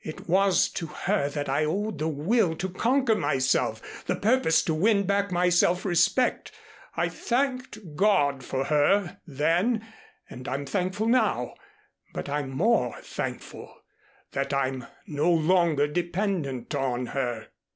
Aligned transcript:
It 0.00 0.28
was 0.28 0.68
to 0.70 0.86
her 0.88 1.28
that 1.28 1.48
I 1.48 1.64
owed 1.64 1.98
the 2.00 2.08
will 2.08 2.56
to 2.56 2.68
conquer 2.68 3.14
myself, 3.14 4.04
the 4.06 4.16
purpose 4.16 4.60
to 4.64 4.74
win 4.74 5.04
back 5.04 5.30
my 5.30 5.50
self 5.50 5.84
respect. 5.84 6.50
I 6.96 7.08
thanked 7.08 7.94
God 7.94 8.42
for 8.42 8.64
her 8.64 9.18
then 9.24 9.86
and 10.28 10.48
I'm 10.48 10.66
thankful 10.66 11.06
now, 11.06 11.54
but 12.12 12.28
I'm 12.28 12.50
more 12.50 13.00
thankful 13.02 13.72
that 14.32 14.52
I'm 14.52 14.84
no 15.06 15.30
longer 15.30 15.86
dependent 15.86 16.74
on 16.74 17.06
her." 17.14 17.50